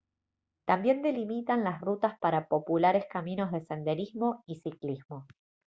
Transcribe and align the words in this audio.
también 0.65 1.03
delimitan 1.03 1.63
las 1.63 1.79
rutas 1.79 2.17
para 2.17 2.47
populares 2.47 3.05
caminos 3.07 3.51
de 3.51 3.63
senderismo 3.63 4.43
y 4.47 4.59
ciclismo 4.61 5.27